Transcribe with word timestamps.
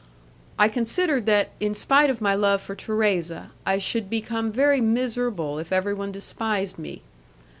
I 0.57 0.67
considered 0.67 1.27
that, 1.27 1.51
in 1.59 1.75
spite 1.75 2.09
of 2.09 2.21
my 2.21 2.33
love 2.33 2.59
for 2.63 2.75
Thérèse, 2.75 3.49
I 3.67 3.77
should 3.77 4.09
become 4.09 4.51
very 4.51 4.81
miserable 4.81 5.59
if 5.59 5.71
everyone 5.71 6.11
despised 6.11 6.79
me. 6.79 7.03